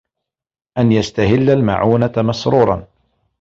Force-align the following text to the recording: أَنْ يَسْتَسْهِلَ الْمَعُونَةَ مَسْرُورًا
أَنْ 0.77 0.91
يَسْتَسْهِلَ 0.91 1.49
الْمَعُونَةَ 1.49 2.11
مَسْرُورًا 2.17 2.87